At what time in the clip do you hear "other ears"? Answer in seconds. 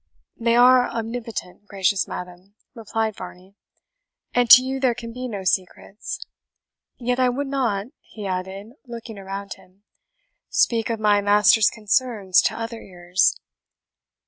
12.59-13.39